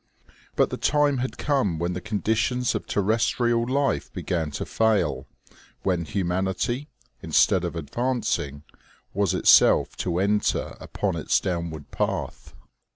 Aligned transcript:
But 0.55 0.71
the 0.71 0.77
time 0.77 1.19
had 1.19 1.37
come 1.37 1.77
when 1.77 1.93
the 1.93 2.01
conditions 2.01 2.73
of 2.73 2.87
terrestrial 2.87 3.67
life 3.67 4.11
began 4.11 4.49
to 4.49 4.65
fail; 4.65 5.27
when 5.83 6.05
humanity, 6.05 6.89
instead 7.21 7.63
of 7.63 7.75
advancing, 7.75 8.63
was 9.13 9.35
itself 9.35 9.95
to 9.97 10.17
enter 10.17 10.75
upon 10.79 11.15
its 11.15 11.39
downward 11.39 11.91
path. 11.91 12.55